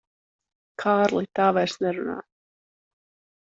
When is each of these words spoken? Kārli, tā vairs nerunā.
Kārli, 0.83 1.29
tā 1.41 1.51
vairs 1.59 1.77
nerunā. 1.87 2.19